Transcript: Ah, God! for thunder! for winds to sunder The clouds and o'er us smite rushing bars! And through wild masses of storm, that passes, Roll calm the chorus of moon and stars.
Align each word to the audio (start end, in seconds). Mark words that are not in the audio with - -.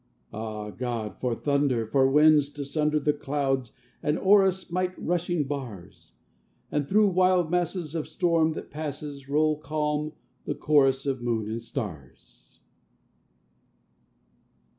Ah, 0.33 0.71
God! 0.71 1.19
for 1.19 1.35
thunder! 1.35 1.85
for 1.85 2.09
winds 2.09 2.49
to 2.53 2.65
sunder 2.65 2.99
The 2.99 3.13
clouds 3.13 3.71
and 4.01 4.17
o'er 4.17 4.47
us 4.47 4.57
smite 4.65 4.95
rushing 4.99 5.43
bars! 5.43 6.13
And 6.71 6.89
through 6.89 7.09
wild 7.09 7.51
masses 7.51 7.93
of 7.93 8.07
storm, 8.07 8.53
that 8.53 8.71
passes, 8.71 9.29
Roll 9.29 9.57
calm 9.59 10.13
the 10.45 10.55
chorus 10.55 11.05
of 11.05 11.21
moon 11.21 11.47
and 11.51 11.61
stars. 11.61 12.61